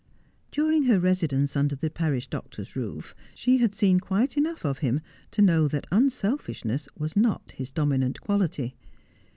[0.51, 4.99] During her residence under the parish doctor's roof she had seen quite enough of him
[5.29, 8.73] to know that unselfishness was not his dominant quality.